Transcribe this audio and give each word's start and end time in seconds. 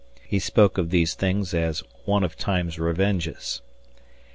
He 0.25 0.39
spoke 0.39 0.79
of 0.79 0.89
these 0.89 1.13
things 1.13 1.53
as 1.53 1.83
"one 2.05 2.23
of 2.23 2.35
Time's 2.35 2.79
revenges." 2.79 3.61